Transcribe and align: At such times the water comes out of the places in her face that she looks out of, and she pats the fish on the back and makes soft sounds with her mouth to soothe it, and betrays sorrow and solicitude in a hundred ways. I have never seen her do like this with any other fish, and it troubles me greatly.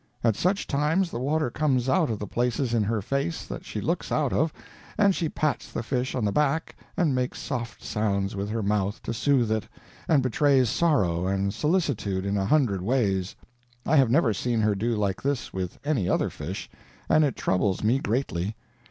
At 0.23 0.35
such 0.35 0.65
times 0.65 1.11
the 1.11 1.19
water 1.19 1.51
comes 1.51 1.87
out 1.87 2.09
of 2.09 2.17
the 2.17 2.25
places 2.25 2.73
in 2.73 2.81
her 2.85 3.03
face 3.03 3.45
that 3.45 3.63
she 3.65 3.79
looks 3.79 4.11
out 4.11 4.33
of, 4.33 4.51
and 4.97 5.13
she 5.13 5.29
pats 5.29 5.71
the 5.71 5.83
fish 5.83 6.15
on 6.15 6.25
the 6.25 6.31
back 6.31 6.75
and 6.97 7.13
makes 7.13 7.39
soft 7.39 7.83
sounds 7.83 8.35
with 8.35 8.49
her 8.49 8.63
mouth 8.63 8.99
to 9.03 9.13
soothe 9.13 9.51
it, 9.51 9.67
and 10.07 10.23
betrays 10.23 10.69
sorrow 10.71 11.27
and 11.27 11.53
solicitude 11.53 12.25
in 12.25 12.35
a 12.35 12.47
hundred 12.47 12.81
ways. 12.81 13.35
I 13.85 13.95
have 13.97 14.09
never 14.09 14.33
seen 14.33 14.61
her 14.61 14.73
do 14.73 14.95
like 14.95 15.21
this 15.21 15.53
with 15.53 15.77
any 15.85 16.09
other 16.09 16.31
fish, 16.31 16.67
and 17.07 17.23
it 17.23 17.35
troubles 17.35 17.83
me 17.83 17.99
greatly. 17.99 18.55